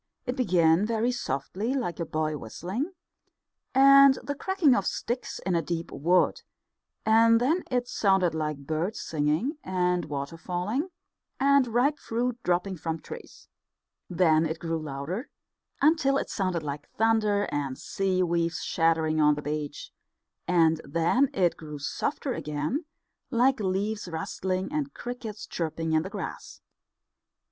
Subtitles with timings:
[0.25, 2.93] It began very softly, like a boy whistling,
[3.75, 6.41] and the cracking of sticks in a deep wood,
[7.05, 10.89] and then it sounded like birds singing, and water falling,
[11.39, 13.47] and ripe fruit dropping from trees.
[14.09, 15.29] Then it grew louder,
[15.83, 19.91] until it sounded like thunder and sea waves shattering on the beach;
[20.47, 22.85] and then it grew softer again,
[23.29, 26.59] like leaves rustling, and crickets chirping in the grass.